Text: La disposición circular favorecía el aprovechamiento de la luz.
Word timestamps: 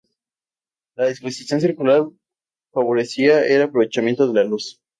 La 0.95 1.05
disposición 1.05 1.61
circular 1.61 2.09
favorecía 2.73 3.45
el 3.45 3.61
aprovechamiento 3.61 4.25
de 4.27 4.33
la 4.33 4.43
luz. 4.45 4.81